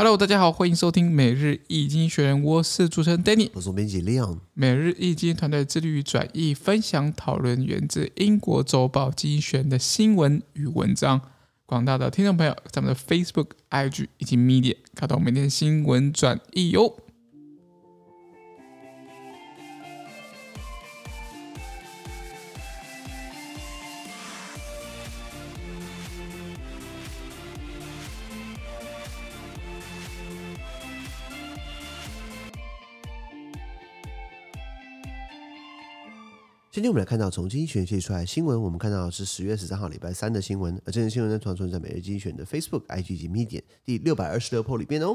[0.00, 4.38] Hello，大家好，欢迎收听每日易经济学人，我是主持人 Danny，我是编辑 Leon。
[4.54, 11.20] 每日易经团队致力于转译、分享、讨论源自英国周报《经济学人》的新闻与文章。
[11.66, 16.94] 广大的听众朋友，咱们的 Facebook、IG 以及 Media 看到每天新闻转译哟。
[36.78, 45.08] 今天我们来看到从经济学人写出来的新闻，我们看到是十月十三号礼拜三的新闻，而这些新闻呢，传存在每日经济学的 Facebook、IG 及 Medium 第六百二十六 po 里边哦。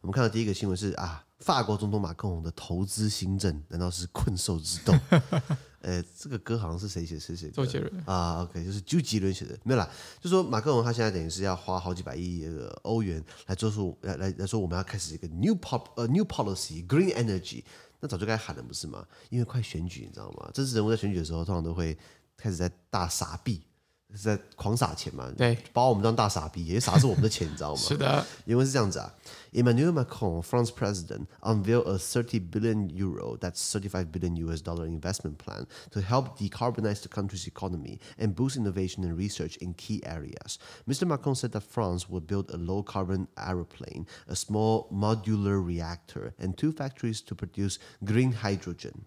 [0.00, 4.92] 我们看到第一个新闻是啊，法国总统马克龙的投资新政，难道是困兽之斗？
[5.82, 7.16] 呃，这个歌好像是谁写？
[7.16, 7.48] 谁写？
[7.50, 9.88] 周杰伦啊，OK，就是周杰伦写的，没有啦。
[10.20, 17.62] 就说马克龙他现在等于是要花好几百亿的欧元来做出来来来说，我们要开始一个 new pop 呃 new policy green energy。
[18.04, 19.02] 那早就该喊了，不是吗？
[19.30, 20.50] 因为快选举，你知道吗？
[20.52, 21.96] 政治人物在选举的时候，通常都会
[22.36, 23.62] 开始在大傻逼，
[24.15, 25.31] 是在狂撒钱嘛。
[25.37, 27.81] 对，把我们当大傻逼，也撒的是我们的钱，你知道吗？
[27.81, 29.13] 是的，因为是这样子啊。
[29.51, 35.65] Emmanuel Macron, France president, unveiled a 30 billion euro, that's 35 billion US dollar investment plan
[35.91, 40.59] to help decarbonize the country's economy and boost innovation and research in key areas.
[40.87, 41.07] Mr.
[41.07, 46.55] Macron said that France will build a low carbon aeroplane, a small modular reactor, and
[46.55, 49.05] two factories to produce green hydrogen.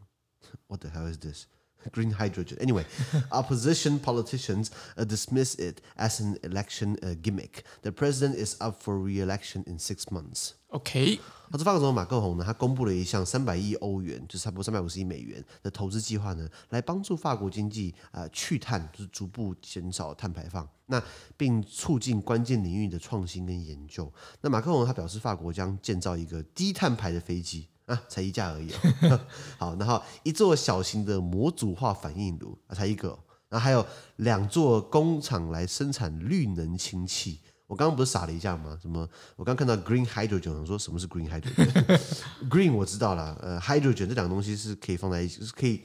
[0.66, 1.46] What the hell is this?
[1.91, 2.57] Green hydrogen.
[2.59, 2.85] Anyway,
[3.31, 7.63] opposition politicians uh, dismiss it as an election uh, gimmick.
[7.81, 10.51] The president is up for re-election in six months.
[10.69, 21.01] OK，好，这法国总统马克宏呢，他公布了一项三百亿欧元，就是差不多三百五十亿美元的投资计划呢，来帮助法国经济啊、呃、去碳，就是逐步减少碳排放，那
[21.37, 24.11] 并促进关键领域的创新跟研究。
[24.41, 27.69] 那马克宏他表示，法国将建造一个低碳排的飞机。
[27.87, 29.19] 啊， 才一架而已哦。
[29.59, 33.17] 好，然后一座小型的模组化反应炉啊，才一个。
[33.49, 33.85] 然后还有
[34.17, 37.39] 两座工厂来生产绿能氢气。
[37.65, 38.77] 我刚刚不是傻了一下吗？
[38.81, 39.07] 什么？
[39.35, 45.81] 我刚看到 green hydrogen，我说什么是 green hydrogen？green 我知道了，呃，hydrogen 这两个东西是可以放在一起，是可以。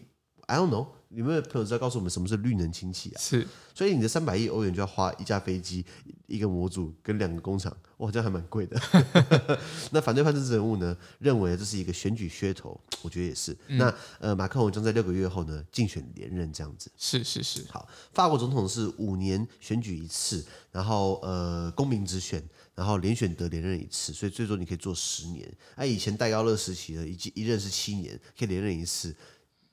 [0.46, 0.86] I don't know。
[1.14, 3.20] 有没有朋友知道告诉我们什么是绿能氢气啊？
[3.20, 5.84] 是，所以你的三百亿欧元就要花一架飞机、
[6.26, 8.80] 一个模组跟两个工厂，哇，这样还蛮贵的。
[9.92, 13.54] 那反对派政治人物呢，认为这是一个选举噱头，我觉得也是。
[13.66, 16.90] 嗯、那呃，马克龙将在六个月后呢竞选连任，这样子。
[16.96, 17.62] 是是是。
[17.68, 22.42] 好，法国总统是五年选举一次，然后呃公民直选，
[22.74, 25.46] 然后连选得连任一次，所以最多你可以做十年。
[25.74, 29.14] 哎、啊，以前戴高乐时期呢一一任是七年，可以连任一次。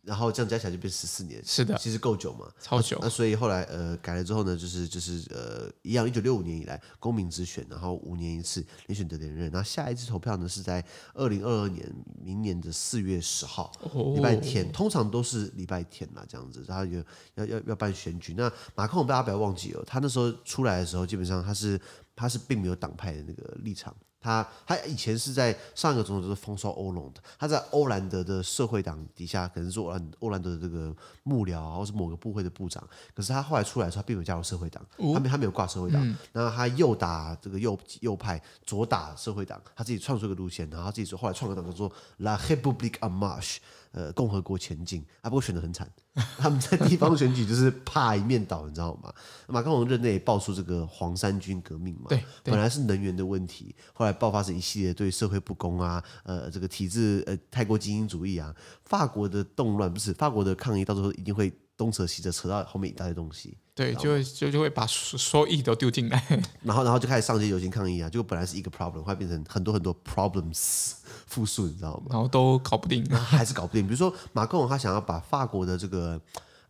[0.01, 2.97] 然后这样加起来就变十四年，是的，其实够久嘛，超久。
[3.01, 9.51] 那、啊、所以后来呃改了之后呢，就是就是呃一样，一九六五年以来公民直选，然后五年一次连选得连任。
[9.51, 10.83] 然后下一次投票呢是在
[11.13, 11.85] 二零二二年
[12.21, 16.63] 明年的四月十号，哦、礼拜天，通常都是礼拜天啦，这样子。
[16.67, 17.03] 然后有
[17.35, 18.33] 要要要办选举。
[18.35, 21.79] 那马克龙大家不要忘记哦，他那时候出来的时候，基本上他是
[22.15, 23.95] 他是并没有党派的那个立场。
[24.21, 30.93] 他他以前是在上一个总统就是风骚欧龙的，他在欧兰德的社会党底下，可能是欧兰欧兰德的这个
[31.23, 32.85] 幕僚，或是某个部会的部长。
[33.15, 36.05] 可是他后来出来的时候，他并没有加入社会党，哦、他没他没有挂社会党。
[36.05, 43.57] 嗯、然后他右打这个右右派，左打社会党，他自己创出一个路线，然后他自己说后来创个党叫做 La République En Marche。
[43.91, 45.91] 呃，共和国前进，啊，不过选得很惨，
[46.37, 49.11] 他们在地方选举就是怕一面倒，你知道吗？
[49.47, 58.55] 马克龙任内爆出这个黄衫军革命嘛，对，对，本来是能源的问题，后来爆发成一系列对社会不公啊，呃，这个体制呃太过精英主义啊，
[58.85, 63.57] 法国的动乱不是法国的抗议，到时候一定会东扯西扯，扯到后面一大堆东西。
[63.73, 66.21] 对，就会就就会把所有亿都丢进来，
[66.61, 70.95] 然后然后就开始上街游行抗议啊，就本来是一个 problem，会变成很多很多 problems
[71.25, 72.07] 复数，你知道吗？
[72.09, 73.87] 然后都搞不定，还是搞不定。
[73.87, 76.19] 比如说马克龙他想要把法国的这个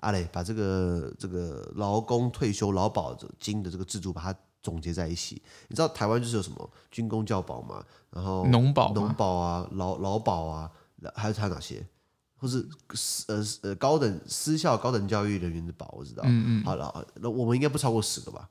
[0.02, 5.42] 阿雷，把这个这个劳工退休劳保金的这个制度把它总结在一起。
[5.68, 10.69] 你知道台湾就是有什么军工教保嘛，然后农保、农保啊、劳劳保啊，
[11.16, 11.84] 还有还有哪些？
[12.39, 12.68] 或是
[13.27, 16.24] 呃呃高等私校高等教育人员的保，我知道。
[16.25, 16.63] 嗯嗯。
[16.63, 18.50] 好了，那我们应该不超过十个吧？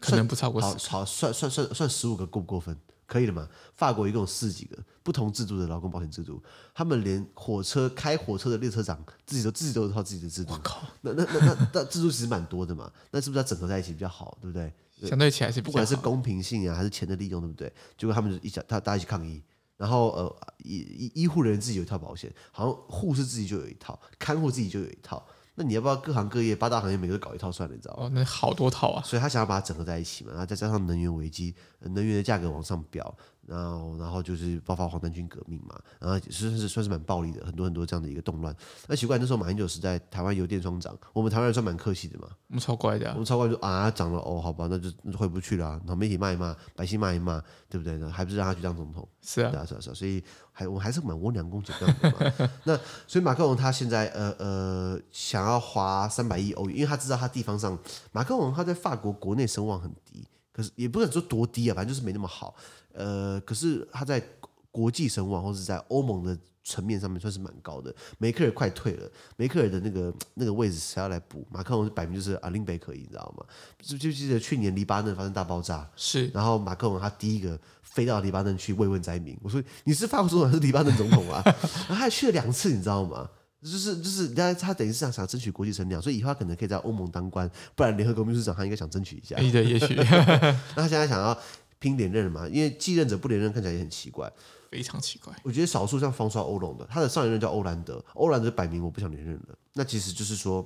[0.00, 0.78] 可能不超过十个。
[0.88, 2.76] 好，算算算算十五个过不过分？
[3.06, 3.48] 可以的吗？
[3.74, 6.40] 法国一共有四几个不同制度的劳工保险制度，
[6.72, 10.52] 他们连火车开火车的列车长自己都自己都有套自己的制度。
[10.52, 12.88] 我靠，那那那那那制度其实蛮多的嘛？
[13.10, 14.38] 那是不是要整合在一起比较好？
[14.40, 14.72] 对不对？
[15.08, 17.72] 相对起来是，不管是公平性啊，还是钱的利用，对不对？
[17.98, 19.42] 结果他们就一起他大家一起抗议。
[19.80, 25.26] 然后呃，医医医护人员自己有一套保险，好像护士自己就有一套，看护自己就有一套。
[25.54, 27.74] 那你要不要各行各业八大行业每个都搞一套算了？
[27.74, 28.04] 你知道吗？
[28.04, 29.02] 哦，那好多套啊！
[29.02, 33.16] 所以他想要把它整合在一起嘛，然后再加上能源危机，能源的价格往上飙，
[33.50, 38.54] 然后然后就是爆发黄巾军革命嘛，然后算是算是蛮暴力的，很多很多这样的一个动乱。
[38.86, 47.98] 那奇怪，那时候马英九是在台湾邮电双涨，我们台湾人算蛮客气的嘛，我们超乖的、啊，我们超乖就啊涨了哦，好吧，那就回不去了、啊，然后媒体骂一骂，百姓骂一骂，对不对？
[47.98, 49.06] 呢，还不是让他去当总统？
[49.22, 50.22] 是啊，是啊，是啊，是啊，所以
[50.52, 52.48] 还我们还是蛮温良恭俭让的嘛。
[52.64, 57.76] 那所以马克龙他现在呃呃想要花三百亿欧元，因为他知道他地方上
[58.12, 62.54] 马克龙他在法国国内声望很低，可是也不能说多低啊，反正就是没那么好。
[62.94, 64.22] 呃，可是他在
[64.70, 67.92] 国际声望或是在欧盟的层面上面算是蛮高的。
[68.18, 71.44] 梅克尔快退了，梅克尔的那个 那个位置谁要来补？
[71.50, 73.44] 马克龙是摆明就是阿林贝可以，你知道吗？
[73.82, 79.36] 就就记得去年黎巴嫩发生大爆炸，是，然后马克龙他第一个飞到黎巴嫩去慰问灾民。
[79.42, 81.42] 我说你是法国总统还是黎巴嫩总统啊？
[81.44, 83.28] 然后他还去了两次，你知道吗？
[83.62, 89.34] 就是就是，他他等于是想想争取国际声量，所以以后他可能可以在欧盟当官，不然联合国秘书长他应该想争取一下。
[89.36, 89.94] 对，也许。
[90.76, 91.36] 那他现在想要。
[91.80, 94.32] 拼连任嘛，因为继任者不连任看起来也很奇怪，
[94.70, 95.34] 非常奇怪。
[95.42, 100.64] 我觉得少数像方刷欧龙的，他的上一任叫欧兰德，欧兰德摆明我不想连任了，那其实就是说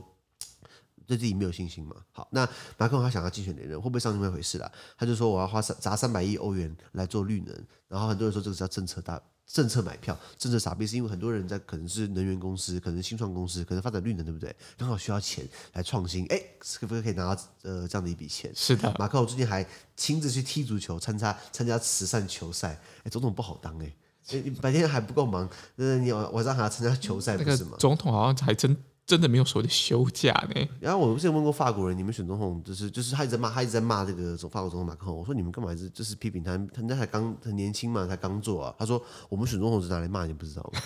[1.06, 1.96] 对自己没有信心嘛。
[2.12, 2.46] 好，那
[2.76, 4.70] 马克龙他想要竞选连任，会不会上那么一回事啦？
[4.99, 7.55] 他就说我要花三砸三百亿欧元来做绿能，
[7.88, 9.22] 然后很多人说这个叫政策大。
[9.46, 14.55] 政策买票，政策傻逼，是因为很多人在可能是能源公司，可能新创公司，可能发展绿能，对不对？
[14.76, 18.50] 刚好需要钱来创新，哎，是不是可以拿到呃这样的一笔钱？
[18.55, 19.64] 是的，马克我最近还
[19.96, 23.93] 亲自去踢足球，参加参加慈善球赛，哎，总统不好当哎，
[24.31, 27.76] 你白天还不够忙，那，你晚上还要参加球赛，不是吗？
[27.79, 28.76] 总统好像还真。
[29.06, 30.68] 真的没有所谓的休假呢。
[30.80, 35.16] 然后我之前问过法国人，你们选总统就是就是他一直在骂，他一直在骂这个法国总统马克龙。
[35.16, 36.56] 我说你们干嘛一直就是批评他？
[36.56, 38.74] 他人家才刚很年轻嘛，才刚做啊。
[38.78, 40.80] 他说我们选总统是拿来骂，你不知道 吗？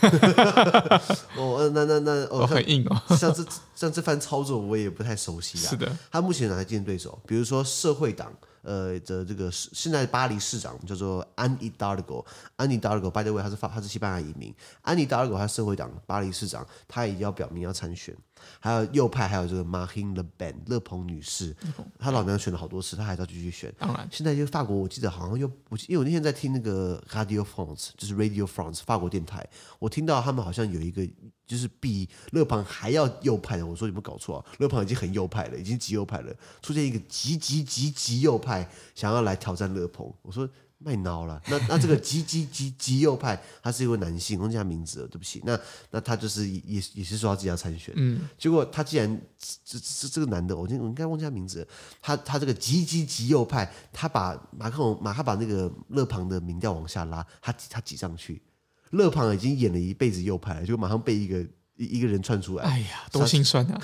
[1.37, 3.17] 哦，那那那哦，很硬哦。
[3.17, 3.45] 像这
[3.75, 5.71] 像这番操作，我也不太熟悉啊。
[5.71, 7.19] 是的，他目前哪来竞争对手？
[7.27, 8.33] 比如说社会党。
[8.63, 12.25] 呃的这个现在巴黎市长叫做安妮·达尔戈，
[12.57, 14.55] 安妮·达尔戈，by the way，他是法，他是西班牙移民。
[14.83, 18.17] 安妮·达尔戈，他是社会党巴黎市长，他也要表明要参选。
[18.61, 21.57] 还有右派，还有这个 Marine Le Pen，勒庞女士，
[21.99, 23.73] 她老娘选了好多次，她还是要继续选。
[23.79, 29.47] 当然，现在就法国，我记得好像又，我因为我那天在听那个 Radio France，就是 Radio France 法国电台，
[29.79, 31.09] 我听到他们好像有一个。
[31.49, 36.31] 就是比勒庞还要右派的，我说有没有搞错啊，勒庞已经很右派了，已经极右派了，
[36.61, 40.47] 出现一个极极极极右派想要来挑战勒庞，我说
[40.79, 41.41] 卖孬了。
[41.49, 45.43] 那那这个极极极极右派，他是一位男性，忘记他名字了，对不起。
[45.45, 45.59] 那
[45.91, 49.21] 那他就是也也是说他自己要参选，嗯，结果他既然
[49.65, 51.67] 这这这个男的，我应我应该忘记他名字了，
[52.01, 58.43] 他他这个极极极右派，他把马克龙马他把那个勒庞的民调往下拉，他他挤上去。
[58.91, 61.45] 勒庞已经演了一辈子右派了，就马上被一个
[61.79, 62.65] 一一个人窜出来。
[62.65, 63.81] 哎呀，多心酸啊！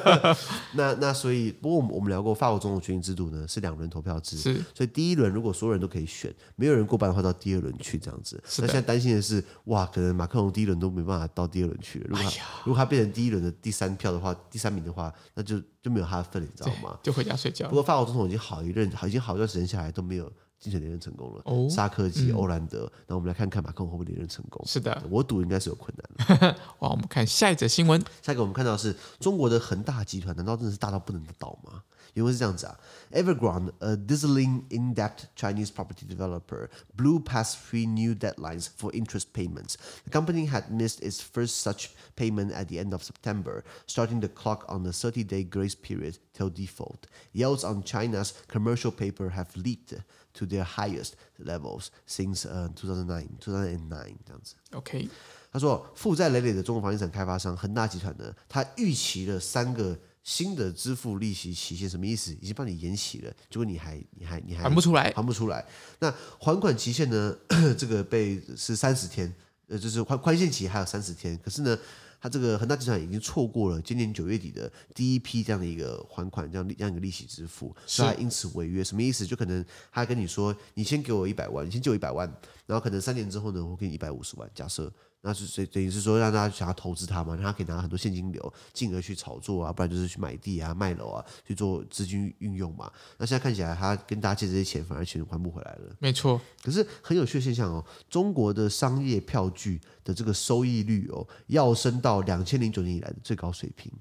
[0.74, 4.36] 那那所以，不过我们我们聊过法国总统选举制度呢，是两轮投票制。
[4.38, 8.42] 是，所以第一轮如果所有人都可以选，没有人过半的话，到第二轮去这样子。
[8.58, 12.06] 那现在担心的是，哇，可能马克龙第一轮都没办法到第二轮去了。
[12.08, 16.98] 如果他、哎、如果他变成第一轮的第三票的话，第三名的话，那就就没有他的份了，你知道吗？
[17.02, 17.68] 就回家睡觉。
[17.68, 20.32] 不过法国总统已经好一任，已经好一段时间下来都没有。
[20.58, 24.60] 竞选连任成功了，哦、沙科技、欧兰德，那、嗯、我们来看看马克龙会不会连任成功？
[24.66, 26.56] 是的，我赌应该是有困难的。
[26.80, 28.02] 哇，我们看下一则新闻。
[28.22, 31.82] 下一个我们看到的是中国的恒大集团，难道真的是大到不能倒吗？
[32.17, 32.79] 因为是这样子啊，
[33.11, 39.75] Evergrande，a dazzling in-depth Chinese property developer, blew past three new deadlines for interest payments.
[40.05, 44.29] The company had missed its first such payment at the end of September, starting the
[44.29, 47.07] clock on the 30-day grace period till default.
[47.33, 49.93] Yields on China's commercial paper have leaped
[50.33, 54.55] to their highest levels since uh 2009 2009这样子。
[54.71, 55.07] OK，
[55.51, 59.95] 他说负债累累的中国房地产开发商恒大集团呢，他预期了三个
[60.28, 62.30] 新的支付利息期限，什么意思？
[62.34, 65.64] 已经帮你延期了，结果你还你还你还还不出来，还不出来。
[66.00, 67.34] 那还款期限呢？
[67.78, 69.34] 这个被是三十天，
[69.68, 71.78] 呃，就是宽宽限期还有三十天，可是呢？
[72.20, 78.82] 他这个恒大集团已经错过了今年九月底的第一批这样的一个还款，这样这样一个利息支付，所以他因此违约。
[78.82, 79.24] 什么意思？
[79.24, 82.28] 就可能他跟你说，你先给我一百万，你先借我一百万，
[82.66, 84.50] 然后可能三年之后呢，我给你一百五十万。
[84.54, 84.92] 假设。
[85.20, 92.90] 那是等于是说让大家想要投资他嘛，让他可以拿很多现金流，进而去炒作啊，不然就是去买地啊、卖楼啊，去做资金运用嘛。
[93.18, 95.96] 那现在看起来，他跟大家借这些钱，反而钱还不回来了。
[95.98, 103.92] 没错，可是很有趣的现象哦，中国的商业票据的这个收益率哦，要升到两千零九年以来的最高水平，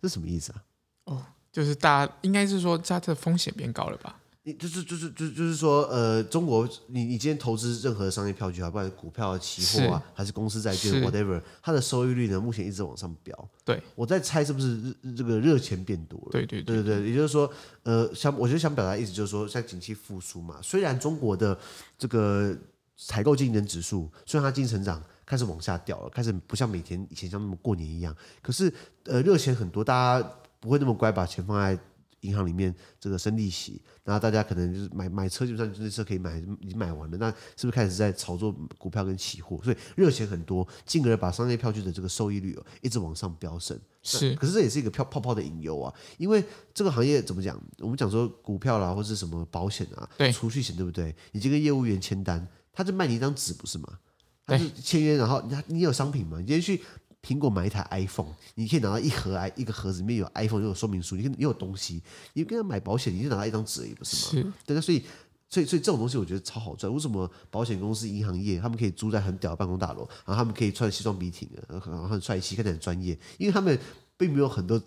[0.00, 0.64] 这什么意思啊？
[1.04, 4.18] 哦，就是大家应该是说，它的风险变高了吧？
[4.46, 13.48] 你就是就是就是就是说，呃，中国，你你今天投资任何商业票据啊，不管是股票、期货啊，还是公司债券，whatever，它的收益率呢，目前一直往上飙。
[13.64, 16.28] 对，我在猜是不是这个热钱变多了？
[16.30, 17.50] 对对对对对，也就是说，
[17.84, 21.58] 呃，想我觉得想表达意思就是说，像景气复苏嘛，虽然中国的
[21.96, 22.54] 这个
[22.98, 28.70] 采购经理人指数，虽然它经济成长开始往下掉了，开始不像每天以前像那么过年一样，可是
[29.04, 31.82] 呃热钱很多，大家不会那么乖把钱放在。
[32.24, 39.60] 银行里面这个生利息，然后大家可能就是买买车，就算这车可以买，已经买完了，那是不是开始在炒作股票跟期货？
[39.62, 43.78] 所以热钱很多，进而把商业票据的这个收益率哦一直往上飙升。
[44.02, 47.60] 是，可是这也是一个泡泡泡的隐忧啊，因为这个行业怎么讲？
[47.78, 51.14] 我们讲说股票啦，或者是什么保险啊，对，储蓄险对不对？
[51.32, 53.98] 你就跟业务员签单，他就卖你一张纸，不是吗？
[54.46, 56.38] 他就签约，然后你你有商品吗？
[56.38, 56.82] 你今天去。
[57.24, 62.02] 苹果买一台 iPhone，你可以拿到一盒 i 一个盒子里面有 iPhone，又有说明书，你可以又有东西。
[62.34, 64.42] 你跟他买保险，你就拿到一张纸而已，不是吗？
[64.42, 64.52] 是。
[64.66, 65.02] 对，那所以
[65.48, 66.92] 所以所以这种东西我觉得超好赚。
[66.92, 73.18] 为什么保险公司、银行业他们可以租在很屌的办公大楼，然后他们可以穿西装笔挺的，然后很帅气，看起来很专业？
[73.38, 73.78] 因为他们
[74.16, 74.80] 并没有很多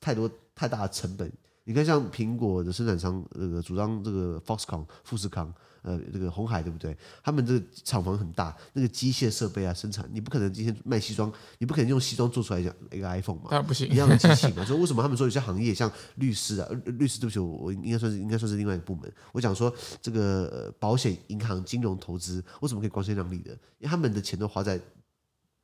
[0.00, 1.30] 太多太大的成本。
[1.64, 5.52] 你看，像苹果的生产商，那个主张这个 Foxconn 富士康。
[5.82, 6.96] 呃，这个红海对不对？
[7.22, 13.60] 他们这个厂房很大，那个机械设备啊，生产你不可能今天卖西装，你不可能用西装做出来讲一个 iPhone 嘛？
[13.60, 14.64] 不行，一样的机器嘛。
[14.64, 19.12] 所以为什么他们说有些行业像律师啊，律师对不起，我我应该算是应该算是另外一个部门。
[19.30, 23.50] 我讲说这个、呃、保险、银行、金融投资，为什么可以光鲜亮丽的？
[23.78, 24.80] 因为他们的钱都花在。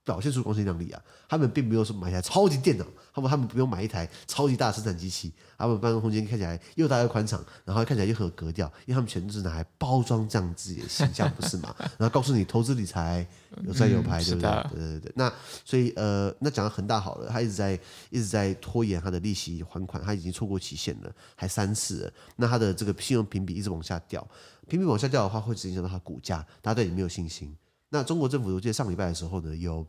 [0.05, 1.03] 表现出光鲜亮丽啊！
[1.29, 11.75] 他们并没有说买一台超级电脑，他们他们不用买一台超级大的生产机器，他们办公空间看起来又大又宽敞，然后看起来又很有格调，因为他们全都是拿来包装这样自己的形象，不是吗？
[11.99, 13.27] 然后告诉你投资理财
[13.63, 14.51] 有赚有赔，对不对？
[14.73, 15.13] 对对对。
[15.15, 15.33] 那
[15.65, 17.79] 所以呃，那讲到恒大好了，他一直在
[18.09, 22.13] 一直在拖延他的利息还款，他已经错过期限了，还三次了。
[22.37, 24.27] 那他的这个信用评比一直往下掉，
[24.67, 27.55] 评比往下掉的话，会直接影响到他股价，大家对你没有信心。
[27.91, 29.87] 那中国政府我记得上礼拜的时候呢，有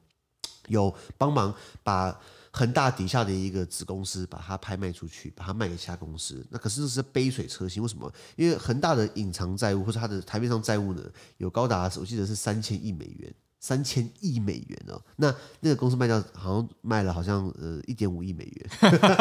[0.68, 1.54] 有帮忙
[1.84, 2.20] 把
[2.52, 6.46] 恒大底下的一个子公司把它拍卖出去，把它卖给其他公司。
[6.50, 8.12] 那可是这是杯水车薪，为什么？
[8.36, 11.02] 因为恒大的隐藏债务或者它的台面上债务呢，
[11.38, 13.34] 有高达我记得是三千亿美元。
[13.62, 18.70] 三千亿美元哦，那那个公司卖掉好像卖了好像呃一点五亿美元，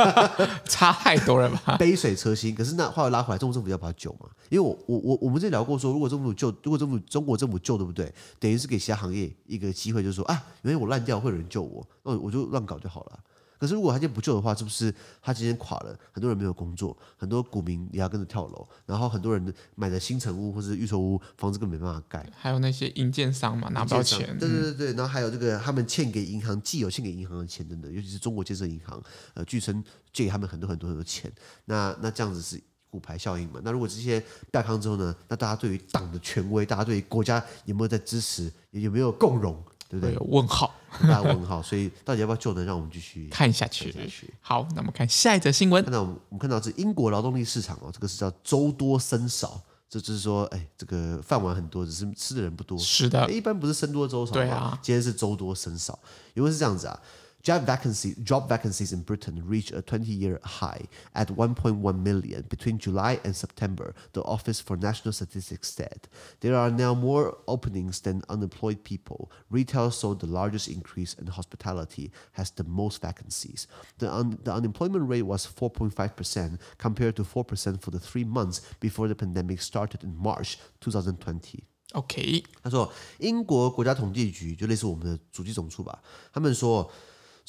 [0.64, 1.76] 差太多了吧？
[1.78, 2.54] 杯水车薪。
[2.54, 4.20] 可是那话又拉回来，中国政府要把它救嘛？
[4.48, 8.10] 因为我我我我们之前聊过说，如果政府救，如果政府中国政府救，对不对？
[8.38, 13.20] 等于是给其他行业一个机会，就是说啊，因为我烂掉会有人救我，那我就乱搞就好了。
[13.60, 15.94] 可是如果他今天不救的话，是不是他今天垮了？
[16.12, 22.26] 很多人没有工作，很多股民也要跟着跳楼，然后很多人买的新城屋或是预售屋，房子根本没办法盖。
[22.34, 24.38] 还有那些营建商嘛，拿不到钱。
[24.38, 28.98] 对对对对，然后还有这个他们欠给银行，既有欠给银行的钱等等，尤其是中国建设银行，
[29.34, 31.30] 呃，据称借给他们很多很多很多钱。
[31.66, 33.60] 那那这样子是骨牌效应嘛？
[33.62, 35.14] 那如果这些败康之后呢？
[35.28, 39.62] 那大家对于党的权威，大家对于国家有没有在支持，有没有共荣？
[39.90, 40.14] 对不对？
[40.14, 41.60] 有问号，大问号。
[41.60, 42.64] 所以到底要不要救呢？
[42.64, 43.90] 让我们继续看下去。
[43.90, 45.82] 下去好，那我们看下一则新闻。
[45.82, 52.78] 看到我们，看到是英国劳动力市场哦，这个是叫周多生少，这就是说，哎，这个饭碗很多，只是吃的人不多。
[52.78, 54.40] 是的，一般不是生多粥少吗？
[54.40, 55.98] 对啊，今天是粥多生少，
[56.34, 57.00] 因为是这样子啊。
[57.43, 63.35] Job vacancies, job vacancies in Britain reached a 20-year high at 1.1 million between July and
[63.35, 66.07] September, the Office for National Statistics said.
[66.39, 69.29] There are now more openings than unemployed people.
[69.51, 73.67] Retail saw the largest increase and hospitality has the most vacancies.
[73.99, 79.07] The, un- the unemployment rate was 4.5% compared to 4% for the three months before
[79.07, 81.63] the pandemic started in March 2020.
[81.93, 86.01] OK，他说，英国国家统计局就类似我们的主计总处吧，
[86.33, 86.91] 他们说。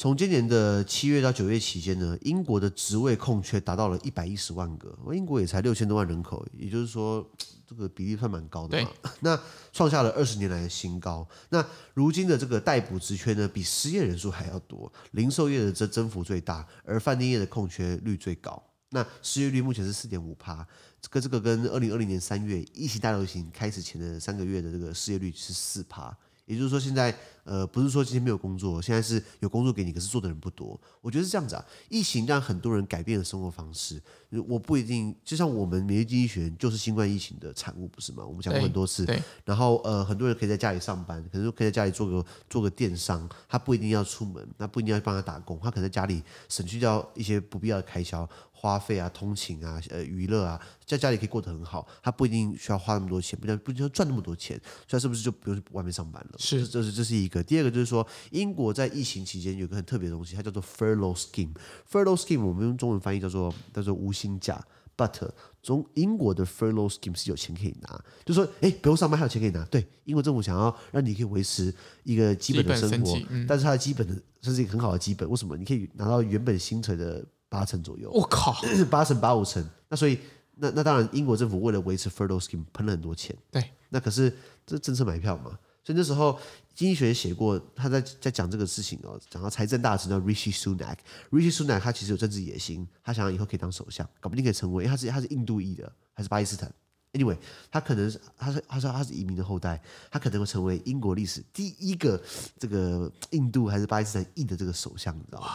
[0.01, 4.97] 从今年的七月到九月期间呢，英国的职位空缺达到了一百一十万个。
[5.13, 7.23] 英国也才六千多万人口，也就是说，
[7.67, 8.89] 这个比例算蛮高的嘛。
[9.21, 9.39] 那
[9.71, 11.27] 创下了二十年来的新高。
[11.49, 14.91] 那如今的这个待补职缺呢，比失业人数还要多。
[15.11, 18.59] 零售业的增增幅最大，而饭店业的空缺率最高。
[18.89, 20.67] 那失业率目前是四点五趴，
[20.99, 26.17] 这个这个跟二零二零年三月疫情大流行开始前的三个月的这个失业率是四趴。
[26.47, 30.79] 也就是说，现在呃，不是说今天没有工作，现在是有工作给你，可是做的人不多。
[31.01, 34.01] 我觉得是这样子啊，疫情让很多人改变了生活方式。
[34.47, 38.23] 我不一定，就像我们免疫经济学就是新冠疫情的产物，不是吗？
[38.25, 39.05] 我们讲过很多次。
[39.43, 48.27] 然后呃，很多人可以在家里上班，可能可以在家里做个做个电商，他不一定要出门，那不一定要帮他打工，他可能在家里省去掉一些不必要的开销。
[48.53, 54.55] 花费啊，通勤啊，呃，娱乐啊，在家里可以过得很好，他不一定需要花那么多钱，不不一定要赚那么多钱，
[54.87, 56.35] 所以他是不是就不用去外面上班了？
[56.37, 57.41] 是，这是这是一个。
[57.41, 61.49] 第二个就是说，英国在疫情期间有个很特别的东西，它叫做 furlough scheme。
[61.91, 64.63] furlough scheme 我们用中文翻译叫做叫做无薪假
[64.95, 65.29] ，but
[65.63, 69.65] 中英国的 furlough scheme 是有钱可以拿，就说哎，不用上班还有钱可以拿。
[69.65, 71.73] 对，英国政府想要让你可以维持
[72.03, 75.27] 一个基本的生活，嗯、但是它的基本的这是一个很好的基本。
[75.27, 75.57] 为什么？
[75.57, 77.25] 你可以拿到原本薪水的。
[77.51, 78.55] 八成左右，我靠，
[78.89, 80.17] 八成八五成，那所以
[80.55, 83.35] 那那当然，英国政府为了维持 furlough scheme 喷了很多钱。
[83.51, 84.33] 对，那可是
[84.65, 86.39] 这政策买票嘛，所以那时候
[86.75, 96.71] 经济学写过，他在在讲这个事情哦，讲到财政大臣叫 Rishi Sunak，Rishi Sunak 他其实有政治野心，他想要以后可以当首相，搞不定可以成为，因为他是他是印度裔的，还是巴基斯坦
[97.13, 97.37] ？Anyway，
[97.69, 102.21] 他可能是他是他说他是移民的后代，他可能会成为英国历史第一个
[102.57, 105.47] 这个印度还是巴基斯坦裔的这个首相，你知道吗？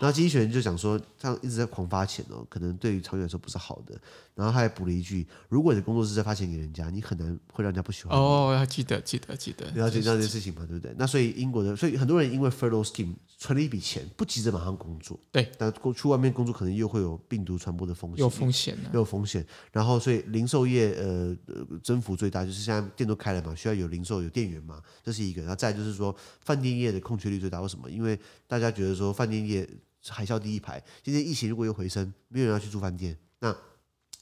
[0.00, 4.00] 然后经济学人就讲说，这样一直在狂发钱哦，可能对于长远来说不是好的。
[4.34, 8.18] 然后他还补了一句：如果你的工作是在发钱给人家，你很难会让人家不喜欢。
[8.18, 10.94] 哦，要记得，记得，记得，了解这件事情嘛，对不对？
[10.96, 15.20] 那所以英国的，所以很多人因为 furlough scheme 存了一笔钱，不急着马上工作。
[15.30, 19.46] 对，但去外面工作可能又会有病毒传播的风险，有风险、啊，有风险。
[19.70, 21.36] 然后所以零售业呃
[21.82, 25.42] 增幅最大，就是现在店都开了嘛，需要有零售有店员嘛，这是一个。
[25.42, 27.90] 然后再就是说饭店业的空缺率最大，为什么？
[27.90, 29.68] 因为大家觉得说饭店业。
[30.08, 33.54] 海啸第一排，今天疫情如果又回升，没有人要去住饭店，那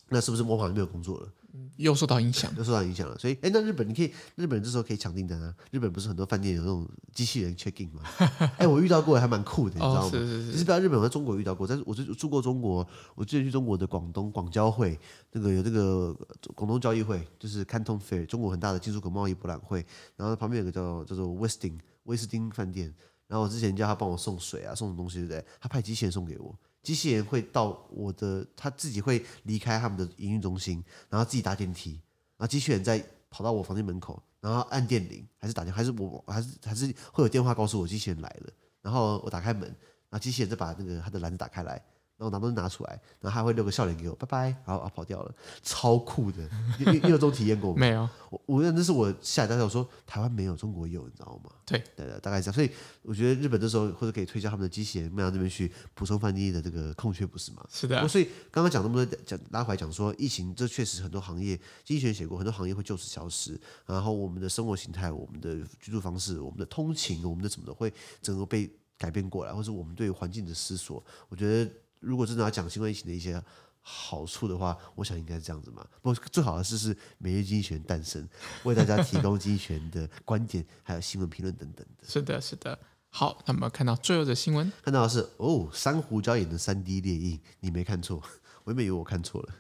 [0.08, 1.32] 那是不是模仿就没有工作了？
[1.76, 3.18] 又受到影响，又受到影响了。
[3.18, 5.52] 所以，哎，那日本你可以，日本人这时候可以抢订单啊。
[5.70, 8.02] 日本不是很多饭店有那种机器人 check in 吗？
[8.58, 10.10] 哎，我遇到过，还蛮酷的，你知道吗？
[10.10, 10.52] 是是是。
[10.52, 11.66] 其实不要日本，我在中国遇到过。
[11.66, 14.98] 但是我就住过中国，我之前去中国的广东广交会，
[15.32, 16.14] 那个有这个
[16.54, 19.84] 广东交易会，就是 Canton Fair，中国很大的进出口贸易博览会。
[20.16, 22.94] 然后旁边有个叫叫做 Westin 威斯汀饭店。
[23.28, 25.44] 然后我之前叫他帮我送水啊，送什么东西对不对？
[25.60, 31.92] 他派机器人送给我，机器人会到我的，他自己会离开他们的营运中心，然后自己搭电梯，
[32.36, 39.62] 然后机器人再跑到我房间门口，然后按电铃，还是打电，还是我，还是还是会有电话告诉我机器人来了，然后我打开门，
[40.08, 41.80] 然后机器人再把那个他的篮子打开来。
[42.18, 45.32] 然后拿东西拿出来，然后他会留个笑脸给我，拜拜，然后啊跑掉了，
[45.62, 46.48] 超酷的，
[46.80, 47.76] 你你有这种体验过吗？
[47.80, 51.52] 没有，我我认那是我下一大跳，我说台湾没有，中国有，你知道吗？
[51.64, 52.52] 对对对，大概这样。
[52.52, 52.68] 所以
[53.02, 57.64] 我觉得日本这时候或者可以推销他们的机器人，卖到这边去补充翻译的这个空缺，不是吗？
[57.70, 58.08] 是的。
[58.08, 63.56] 所以刚刚讲那么多，讲拉回来讲说疫情，这确实很多行业，经济学写过，很多行业会就此消失，
[63.86, 71.70] 然后我们的生活形态、我们的居住方式、我们的通勤、我们的什么的会整个被改变过来，或者我们对环境的思索，我觉得。
[72.00, 73.42] 如果真的要讲新冠疫情的一些
[73.80, 75.86] 好处的话，我想应该是这样子嘛。
[76.02, 78.28] 不过最好的是是每日经济学人诞生，
[78.64, 82.08] 为大家提供经济学人的观点，还有新闻评论等等的。
[82.08, 82.78] 是的，是的。
[83.10, 88.22] 好，那么看到最后的新闻，看到的是哦，珊瑚礁演的三 D 列印，你没看错，
[88.64, 89.54] 我原本以为我看错了，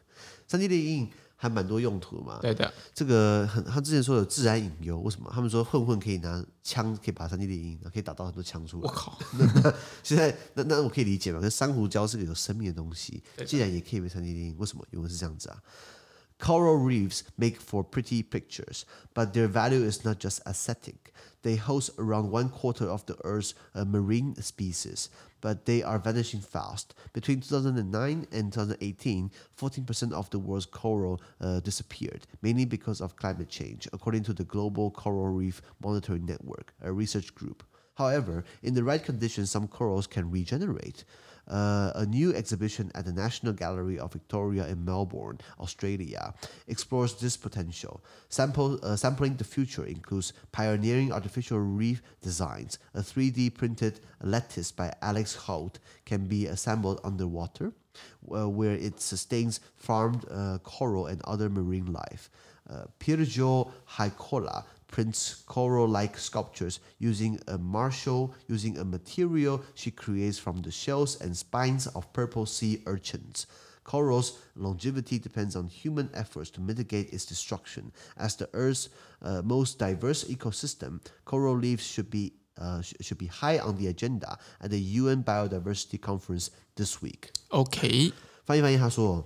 [0.46, 1.08] 三 D 列印。
[1.40, 5.30] 还蛮多用途嘛，对的，这个很，他之前说有自然隐忧，为什么？
[5.32, 8.82] 他们说混混可以拿枪，可以把 3D 列印，可以打到很多枪出来。
[8.82, 11.38] 我靠，那 那现在那那我可以理解嘛？
[11.40, 14.84] 那珊瑚礁是个有生命的东西，既然也可以被 3D 列印，为什么？
[14.90, 15.62] 因为是这样子啊。
[16.40, 18.82] Coral reefs make for pretty pictures,
[19.14, 21.12] but their value is not just aesthetic.
[21.42, 25.08] They host around one quarter of the Earth's marine species,
[25.40, 26.94] but they are vanishing fast.
[27.12, 33.48] Between 2009 and 2018, 14% of the world's coral uh, disappeared, mainly because of climate
[33.48, 37.62] change, according to the Global Coral Reef Monitoring Network, a research group.
[37.94, 41.04] However, in the right conditions, some corals can regenerate.
[41.48, 46.34] Uh, a new exhibition at the National Gallery of Victoria in Melbourne, Australia,
[46.66, 48.02] explores this potential.
[48.28, 52.78] Sample, uh, sampling the future includes pioneering artificial reef designs.
[52.94, 57.72] A 3D printed lattice by Alex Holt can be assembled underwater,
[58.30, 62.30] uh, where it sustains farmed uh, coral and other marine life.
[62.68, 70.71] Uh, Haikola prints coral-like sculptures using a marshal, using a material she creates from the
[70.71, 73.47] shells and spines of purple sea urchins.
[73.83, 77.91] Coral's longevity depends on human efforts to mitigate its destruction.
[78.15, 78.89] As the Earth's
[79.21, 84.37] uh, most diverse ecosystem, coral reefs should be uh, should be high on the agenda
[84.61, 87.31] at the UN Biodiversity Conference this week.
[87.49, 88.13] OK，
[88.45, 89.25] 翻译翻译，他说。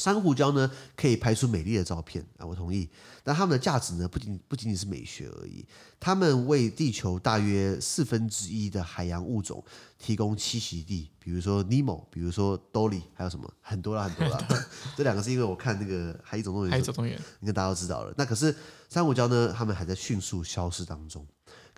[0.00, 2.88] 珊瑚礁呢，可以拍出美丽的照片啊，我同意。
[3.22, 5.62] 但它们的价值呢，不仅不仅仅是美学而已，
[6.00, 9.62] 它们为地球大约四分之一的海洋物种
[9.98, 14.48] 提供栖息地，比如说尼莫，比如说多利，还有什么很多啦很多啦。
[14.96, 18.14] 这两个是因为我看那个《海底总动员》，海底总动员，应该大家都知道了。
[18.16, 18.56] 那可是
[18.88, 21.26] 珊瑚礁呢，它们还在迅速消失当中。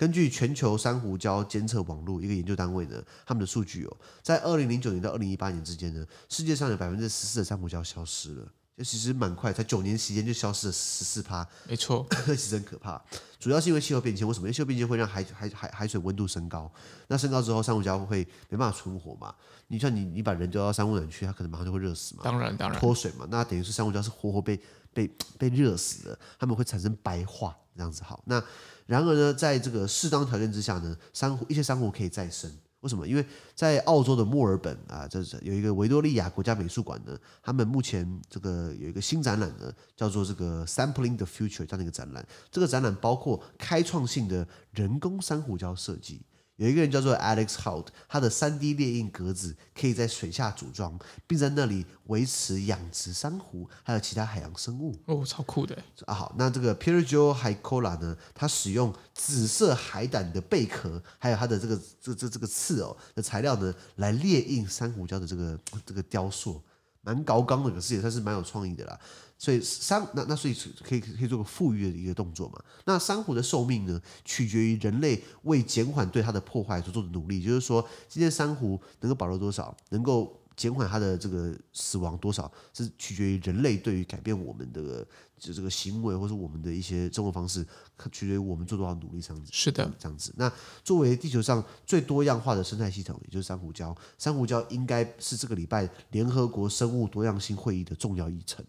[0.02, 13.00] 根据全球珊瑚礁监测网络一个研究单位呢，他们的数据哦，在二零零九年到二零一八年之间呢，世界上有百分之十四的珊瑚礁消失了，就其实蛮快，才九年时间就消失了十四趴，没错， 其实很可怕。
[13.38, 14.48] 主要是因为气候变迁，为什么？
[14.48, 16.68] 因为气候变迁会让海海海海水温度升高，
[17.06, 19.32] 那升高之后珊瑚礁会没办法存活嘛？
[19.68, 22.22] 你像你你把人丢到珊瑚礁去，它可能马上就会热死嘛？
[22.24, 24.60] 当然当然，脱水嘛，那等于是珊瑚礁是活活被
[24.92, 28.02] 被被热死的，它们会产生白化这样子。
[28.02, 28.42] 好，那。
[28.86, 32.50] 然而呢，在这个适当条件之下呢，珊瑚一些珊瑚可以再生。
[32.80, 33.06] 为什么？
[33.06, 42.26] 因为在澳洲的墨尔本啊，这是有一个维多利亚国家美术馆呢，他们目前这个有一个新展览呢，叫做这个 Sampling the Future 这样一个展览。
[42.50, 46.20] 这个展览包括开创性的人工珊瑚礁设计。
[46.56, 54.94] 有一个人叫做 Alex Hout，他的 3D 列印格子可以在水下组装，并在那里维持养殖珊瑚，还有其他海洋生物。
[55.06, 55.76] 哦，超酷的！
[56.06, 66.62] 啊，好，那这个 Piergiorgio Haikola 呢，他使用紫色海胆的贝壳，还有它的这个这这这个刺哦的材料呢，来列印珊瑚礁的这个这个雕塑，
[67.00, 69.00] 蛮高刚的，可是也算是蛮有创意的啦。
[69.42, 72.62] 所以珊那那所以可以可以做个富裕的一个动作嘛？
[72.84, 77.42] 那珊瑚的寿命呢，取决于人类为减缓对它的破坏所做的努力。
[77.42, 85.04] 就是说，今天珊瑚能够保留多少，能够减缓它的这个死亡多少，是取决于人类对于改变我们的
[85.36, 87.66] 就这个行为，或是我们的一些生活方式，
[88.12, 89.20] 取决于我们做多少努力。
[89.20, 90.32] 这样子是的，这样子。
[90.36, 90.48] 那
[90.84, 98.64] 作为地球上最多样化的生态系统，也就是珊瑚礁，珊瑚礁应该是这个礼拜联合国生物多样性会议的重要议程。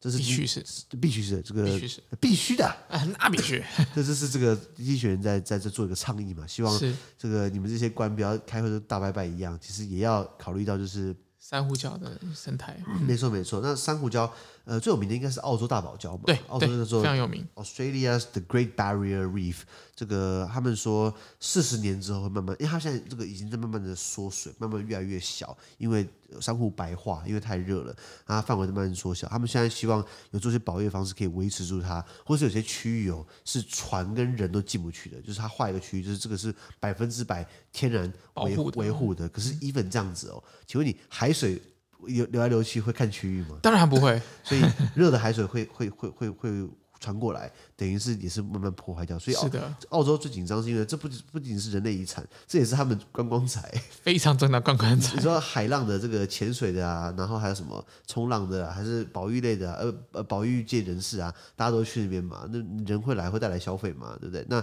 [0.00, 0.64] 这是必须是，
[0.98, 1.78] 必须是这个
[2.18, 2.74] 必须的，
[3.18, 3.62] 那必须。
[3.94, 6.46] 这这是这个医学人在在这做一个倡议嘛？
[6.46, 6.80] 希望
[7.18, 12.82] 这个你们这些官不要开会都大拜拜一样，其实也要考虑到就是珊瑚礁的生态。
[13.06, 14.30] 没错没错，那珊瑚礁
[14.64, 16.22] 呃最有名的应该是澳洲大堡礁嘛？
[16.26, 19.58] 对，澳洲那时候非常有名，Australia's the Great Barrier Reef。
[19.94, 26.08] 这个他们说四十年之后会慢慢，因为它现在这个已经在慢慢的缩水，慢慢越来越小，因为
[26.40, 27.94] 珊瑚白化，因为太热了，
[28.24, 29.28] 它范围在慢慢缩小。
[29.28, 39.28] 他们现在希望有做些保育方式可以维持住它，或是有些区域哦是船跟人都进不去的，就是它画一个区域，就是这个是百分之百天然维护维护的。
[39.28, 41.60] 可是 even 这样子哦，请问你海水
[42.06, 43.58] 流流来流去会看区域吗？
[43.62, 44.62] 当然不会， 所以
[44.94, 46.68] 热的海水会会会会会。
[47.02, 55.16] 传过来，等于是也是慢慢破坏掉，所以澳是的澳洲最紧张是因为这不不仅是人类遗产，这也是他们观光财， 非常重要观光财。
[55.16, 64.44] 你说海浪的这个潜水的啊，然后还有什么冲浪的、啊，还是保育类的、啊，呃呃保育界人士啊，大家都去那边嘛，那人会来会带来消费嘛，对不对？
[64.50, 64.62] 那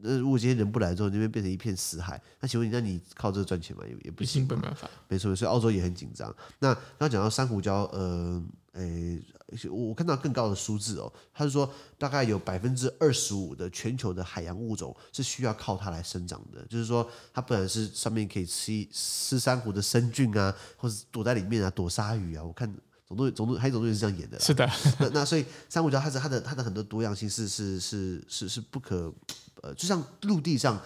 [0.00, 3.82] 那如果今天人不来之后，那边变成一片死海，那请问你，那你靠这个赚钱吗？
[3.86, 4.88] 也也不行，没办法。
[5.08, 6.34] 没错，所以澳洲也很紧张。
[6.58, 8.42] 那刚刚讲到珊瑚礁，呃。
[8.78, 9.18] 诶，
[9.70, 22.70] 我看到更高的数字哦，他是说大概有百分之二十五的全球的海洋物种是需要靠它来生长的，就是说它本来是上面可以吃吃珊瑚的生菌啊，或者躲在里面啊躲鲨鱼啊，我看
[23.08, 24.70] 总督总督还有总督也是这样演的，是的。
[25.00, 29.10] 那那所以珊瑚礁它是它的它的很多多样性是是是是是不可
[29.62, 30.80] 呃，就像陆地上。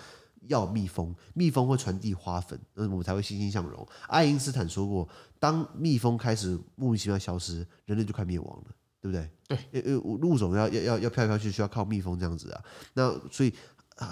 [0.48, 3.86] 要蜜蜂，蜜蜂会传递花粉，那我们才会欣欣向荣。
[4.08, 5.06] 爱因斯坦说过，
[5.38, 8.64] 当蜜蜂开始莫名其妙消失，人类就快灭亡了，
[9.02, 9.30] 对不对？
[9.46, 12.64] 对，因为物种要要要要飘来飘去，需要靠蜜蜂这样子啊。
[12.94, 13.52] 那所以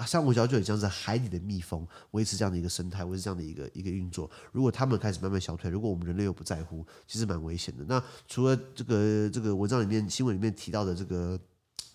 [0.05, 4.29] 珊瑚礁就很像是海底的蜜蜂，维持这样的一个生态，维持这样的一个一个运作。
[4.51, 7.83] 如果他们开始慢慢消退，如果我们人类又不在乎，其实蛮危险的。
[7.85, 11.37] 那除了这个这个文章里面新闻里面提到的这个。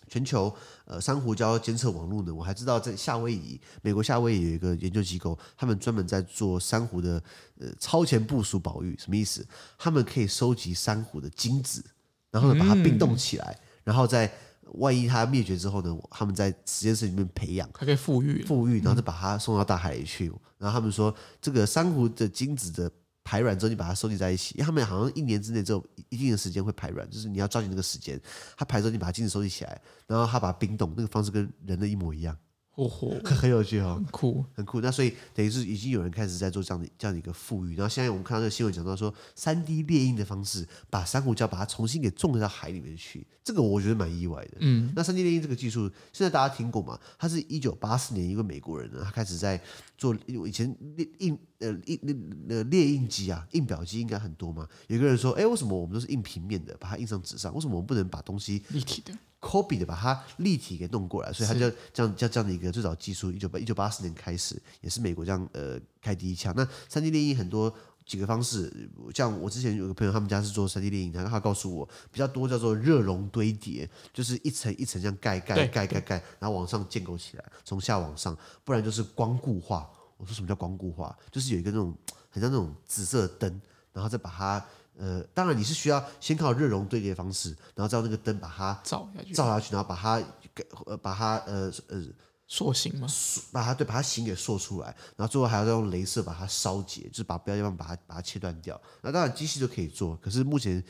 [0.07, 0.53] 全球
[0.85, 7.21] 呃珊瑚礁监测网络呢，我还知道在夏威夷，美国夏威夷有一个研究机构，他们专门在做珊瑚的
[7.59, 9.45] 呃超前部署保育，什么意思？
[9.77, 11.83] 他们可以收集珊瑚的精子，
[12.31, 14.31] 然后呢把它冰冻起来，嗯、然后在
[14.73, 20.31] 万一它灭绝之后呢，他们在实验室里面培养，它可以复育，复育，然后再把它送到大海里去。
[20.57, 22.91] 然后他们说，这个珊瑚的精子的。
[23.25, 28.21] 排卵之后，你把它收集在一起，因为他们好像一年之内只有一定的时间会排卵，就是你要抓紧那个时间。
[28.55, 32.37] 它排之后，你把它精子收集起来，然后它把它冰冻，那个方式跟人的一模一样。
[32.75, 34.81] 哦吼，很有趣哦，很酷，很酷。
[34.81, 37.73] 那所以等于是已经有人开始在做这样的这样的一个富裕。
[37.73, 44.57] 然后现在我们看到这个新闻讲到说，三 D 猎鹰的方式把珊瑚礁把它重新给种到海里面去，这个我觉得蛮意外的。
[44.59, 46.99] 嗯，那三 D 猎鹰这个技术，现在大家听过吗？
[47.17, 49.57] 它是一九八四年一个美国人呢，他开始在
[49.97, 54.67] 做以前列印呃印那呃列印机啊，印表机应该很多嘛。
[54.87, 57.53] 有个人说，哎，为什么我们都是印平面的，把它印上纸上？
[57.53, 66.53] 为什么我们不能把东西立体的？copy 的把它立体给弄过来，所以他就这样叫这样的一个最早技术，一九八一九八四年开始，也是美国这样呃开第一枪。
[66.57, 67.73] 那三 D 列印很多
[68.05, 79.89] 几个方式，像我之前有个朋友，他们家是做三 D 电影，然后他告诉我比较多叫做热熔堆叠，就是一层一层这样盖盖盖盖盖，然后往上建构起来，从下往上，不然就是光固化。
[80.17, 81.17] 我说什么叫光固化？
[81.31, 81.93] 就是有一个那种
[82.29, 84.63] 很像那种紫色的灯，然后再把它。
[84.97, 92.01] 呃，当然你是需要先靠热熔堆叠的方式，然后照那个灯把它照下去，照下去，然后把它给呃把它呃呃
[92.47, 93.07] 塑形吗，
[93.51, 98.79] 把它对把它形给塑出来，然后最后还要再用镭射把它烧结，就是把不要地方把它把它切断掉。
[99.01, 100.83] 那当然机器就可以做，可是目前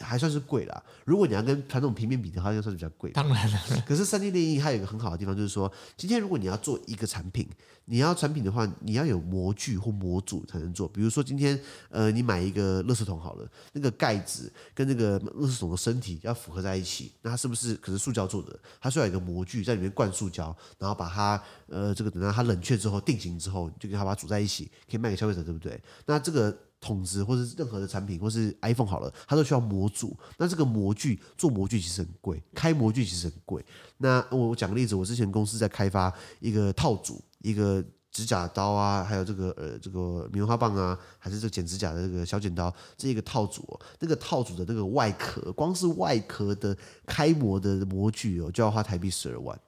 [0.00, 0.82] 还算是贵啦。
[1.04, 3.10] 如果你要跟传统平面比的话，应该算是比较贵。
[3.12, 7.48] 当然了，可是三 D 列印它有一个很好的地方，就是说，今天如果你要做一个产品，
[7.84, 10.88] 你要产品的话，你要有模具或模组才能做。
[10.88, 11.58] 比如说今天
[11.90, 18.58] 呃，你买一个垃圾桶好了，那个盖子跟那个垃圾桶的身体要符合在一起，那它是不是可是塑胶做的？
[18.80, 25.80] 它需要有一个模具在里面灌塑胶，然后把它呃这个等到它冷却之后定型之后，就给它把它组在一起，可以卖给消费者，对不对？
[26.06, 26.56] 那这个。
[26.80, 30.16] 桶子或者是任何的产品，或是 iPhone 好了，它都需要模组。
[30.38, 33.64] 那这个模具做模具其实很贵，开模具其实很贵。
[33.98, 49.60] 那我我讲个例子，我之前公司在开发一个套组，一个指甲刀啊，还有这个呃这个棉花棒啊，还是这剪指甲的这个小剪刀，这一个套组哦，那个套组的那个外壳，光是外壳的开模的模具哦，就要花台币十二万。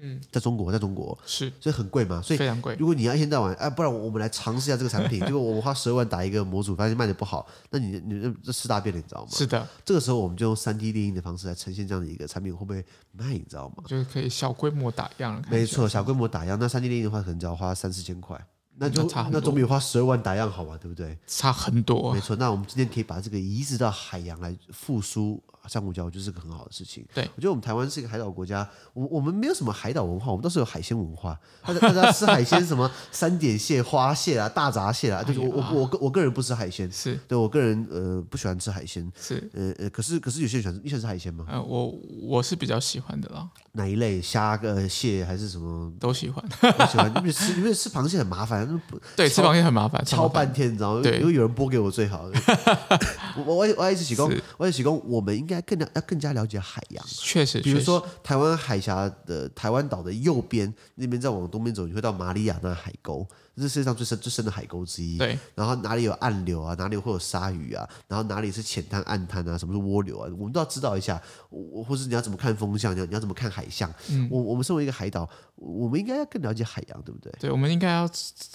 [0.00, 2.76] 嗯，在中国，在中国是，所以很贵嘛，所以非常贵。
[2.78, 9.28] 如果你要一天到晚，哎，不然我们来尝试一下这个产品， 结果我们花十二万打一个模组，发现卖的不好，那你你这四大变了，你知道吗？
[9.30, 13.32] 是的，这个时候我们就用三 D 电影的方式来呈现这样的一个产品，会不会卖？
[13.32, 13.84] 你知道吗？
[13.86, 18.38] 就是可以小规模打样，没错，小规模打样，那三 D 电影的话，可能只要花三四千块。
[18.80, 21.18] 那就那，那总比花十二万打样好嘛，对不对？
[21.26, 22.36] 差很多，没错。
[22.36, 27.04] 那我们今天可以把这个移植到海洋来复苏珊瑚礁，我觉得是个很好的事情。
[27.14, 31.38] 对，我觉得我们台湾是一个海岛国家，我我们没有什么海岛文化，我们倒是有海鲜文化。
[31.64, 41.44] 大家大家吃海鲜，什么 三点蟹、花蟹啊、大闸蟹啊，就是我我我个我个人不吃海鲜，是对我个人呃不喜欢吃海鲜，是呃呃，可是可是有些人喜欢，你喜欢吃海鲜吗？
[41.48, 43.48] 呃，我我是比较喜欢的啦。
[43.72, 47.08] 哪一类虾、个蟹还是什么都喜欢，都喜欢。
[47.18, 48.66] 因为吃因为吃螃蟹很麻烦，
[49.14, 51.02] 对，吃螃蟹很麻烦，敲半天，你知道吗？
[51.02, 52.28] 对，因为有人剥给我最好。
[53.36, 57.04] 我我我要一直提供，我要提供，我们应该更了要更加了解海洋。
[57.06, 63.26] 确实，比如说台湾海峡的台湾岛的右边那边，再往东边走，你会到马里亚纳海沟。
[63.56, 65.18] 这是世界上最深最深的海沟之一。
[65.18, 66.76] 对，然后哪里有暗流啊？
[66.78, 67.88] 哪里会有鲨鱼啊？
[68.06, 69.58] 然后哪里是浅滩、暗滩啊？
[69.58, 70.30] 什么是涡流啊？
[70.38, 71.20] 我们都要知道一下。
[71.50, 72.94] 我或是你要怎么看风向？
[72.94, 73.92] 你要你要怎么看海象？
[74.10, 77.32] 嗯，我我们身为一个海岛，我们应该要更了解海洋，对不对？
[77.40, 78.08] 对，我们应该要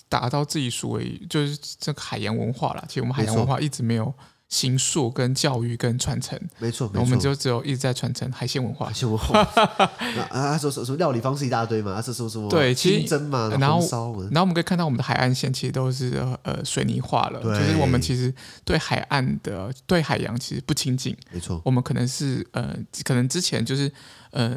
[0.07, 2.85] 达到自己所谓就是这个海洋文化了。
[2.87, 4.13] 其实我们海洋文化一直没有。
[4.53, 8.85] 形塑跟教育跟传承，没错，没错，我们就只有一直在传承海鲜文化。
[8.85, 9.41] 海鲜文化
[10.29, 13.79] 啊，说说说料理方式一大堆嘛，说说说对，清蒸嘛，然后
[14.29, 18.31] 然后我们可以看到我们的海岸线其实都是呃水泥化了，就是我们其实
[18.63, 21.17] 对海岸的对海洋其实不亲近。
[21.31, 23.91] 没错，我们可能是呃可能之前就是
[24.29, 24.55] 呃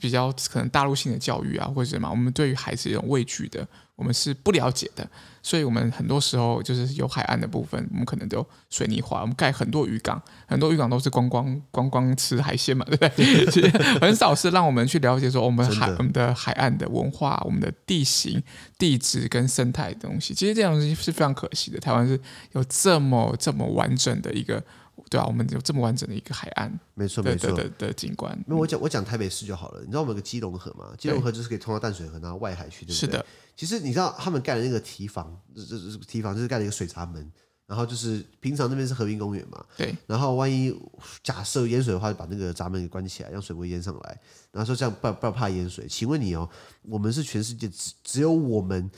[0.00, 3.64] 比较可能大陆性的教育啊或者什么，我们对于海是一种畏惧的。
[3.96, 5.08] 我们是不了解的，
[5.42, 9.22] 所以我们很多时候就是有海岸的部分，我们可能都水泥化。
[9.22, 13.46] 我们盖很多渔港，很多渔港都是观光观光吃海鲜嘛，对不对？
[13.46, 13.68] 其 实
[14.00, 18.42] 很少是让我们去了解说我们海我们的海岸的文化、我们的地形、
[18.78, 20.34] 地质跟生态的东西。
[20.34, 21.80] 其实这样东西是非常可惜的。
[21.80, 22.20] 台湾是
[22.52, 24.62] 有这么这么完整的一个。
[25.08, 28.36] 对啊，我们有这么完整的一个海岸，没错没错的的景观。
[28.46, 29.80] 那我讲我讲台北市就好了。
[29.80, 30.94] 你知道我们有个基隆河嘛？
[30.98, 32.94] 基隆河就是可以通到淡水河，然后外海去，对不对？
[32.94, 33.24] 是的。
[33.56, 37.32] 其实你知道他们盖的那个堤防，这这这堤防就是盖了一个水闸门，
[37.66, 39.96] 然后就是平常那边是和平公园嘛，对。
[40.06, 40.76] 然后万一
[41.22, 44.20] 假设淹水的话，就把那个闸门给关起来，让水不会淹上来。
[44.50, 45.86] 然后说这样不不怕淹水。
[45.88, 46.48] 请问你哦，
[46.82, 48.90] 我们是全世界只只有我们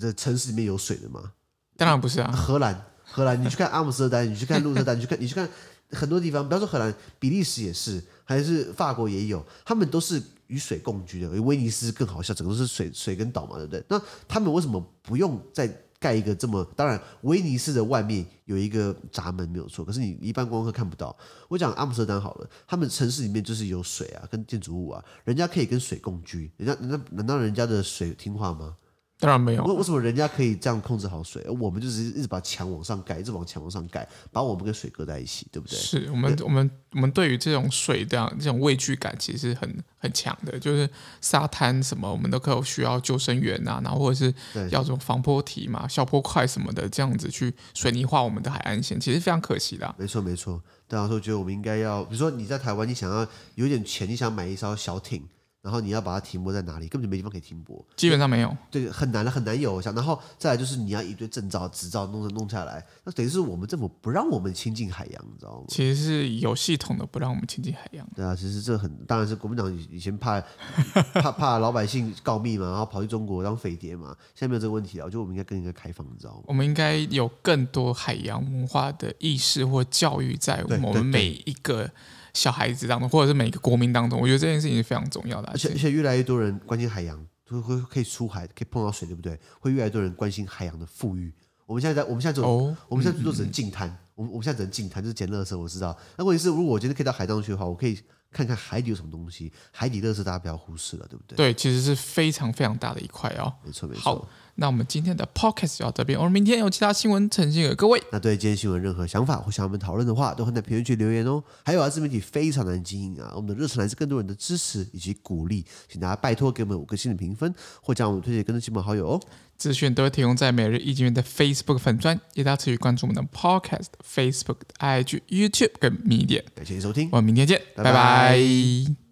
[0.00, 1.32] 的城市里面有水的吗？
[1.76, 2.86] 当然不是啊，荷兰。
[3.14, 5.48] 荷兰，你去看阿姆斯特丹，你去看鹿特丹，你去看，你去看
[5.90, 11.30] 很多地方，不要说荷兰，比利时也是，还是法国也有，他们都是与水共居的。
[11.42, 13.84] 威尼斯更好笑，整个都是水水跟岛嘛，对不对？
[13.88, 15.68] 那他们为什么不用再
[16.00, 16.64] 盖一个这么？
[16.74, 21.16] 当然，威尼斯的外面有一个闸门没有错，可是你一般观光客看不到。
[21.48, 28.76] 我讲阿姆斯特丹好了，他们城市里面就是有水啊，跟建筑物啊，人家可以跟水共居，人家难道难道人家的水听话吗？
[29.20, 29.64] 当然没有。
[29.64, 35.78] 为为什么人家可以这样控制好水，而我们就是一直把墙往上盖，一直往墙往上盖，把我们跟水隔在一起，对不对？
[35.78, 40.58] 是我们我们我们对于这种水这样这种畏惧感，其实是很很强的。
[40.58, 40.88] 就是
[41.20, 44.34] 沙滩什么，我们都可以需要救生员啊，然后或者是
[44.70, 49.94] 要这种防波堤嘛、消波块什么的，这样子去水泥化我们的海岸线，其实非常可惜的。
[49.96, 50.60] 没错没错。
[50.86, 55.22] 对啊，说觉得我们应该要，比如说你在台湾，你想要有点钱，你想买一艘小艇。
[55.64, 56.86] 然后你要把它停泊在哪里？
[56.88, 58.54] 根本就没地方可以停泊，基本上没有。
[58.70, 59.80] 对，很难的，很难有。
[59.80, 65.64] 像然后再来就是你要一堆证照、执照弄弄下来，那等于是我们政府不让我们亲近海洋，你知道吗？
[65.68, 68.06] 其实是有系统的不让我们亲近海洋。
[68.14, 70.38] 对啊，其实这很当然是国民党以前怕
[71.22, 74.14] 怕怕老百姓告密嘛，然后跑去中国当匪谍嘛。
[74.34, 76.42] 现在没有这个问题了，我觉得我们应该更应该开放，你知道吗？
[76.46, 81.90] 我们应该有更多海洋文化的意识或教育在我们每一个。
[82.34, 85.48] 小孩子当中，或者是每个国民当中，我觉得这件事情是非常重要的。
[85.48, 89.40] 而且，而且越来越多人关心海洋，会会可以出海，可以碰到水，对不对？
[89.60, 91.32] 会越来越多人关心海洋的富裕。
[91.64, 93.88] 我们现在在，我们现在做，哦、我们现在最多只能净滩。
[93.88, 95.58] 嗯我们我们现在只能净滩，就是捡垃圾。
[95.58, 97.98] 我知道，那问题是，如果我今天可以到海上去的话，我可以
[98.34, 99.50] 看看海底有什么东西。
[99.70, 101.36] 海底乐是大家不要忽视了，对不对？
[101.36, 103.54] 对，其实是非常非常大的一块哦。
[103.64, 104.02] 没错没错。
[104.02, 108.02] 好，那我们今天的 podcast 就到这边，我们明天有其他新闻呈现给各位。
[108.10, 111.42] 那对今天新闻任何想法或想我们讨论的话，都会在评论区留言哦。
[111.64, 119.20] 还有啊，自媒体非常难经营啊，我们的热忱来自更多人的支持以及鼓励，请大家拜托给我们五个星的评分，或将我们推荐给更多亲朋好友哦。
[119.56, 126.42] 资讯都会提供在每日一经元的 Facebook 粉专，也大家持续关注我们的 Podcast、Facebook、IG、YouTube 跟 Media。
[126.54, 127.92] 感谢收听，我们明天见，拜拜。
[127.92, 129.03] 拜拜。